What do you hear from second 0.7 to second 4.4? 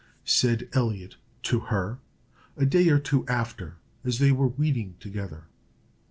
Elliot to her, a day or two after, as they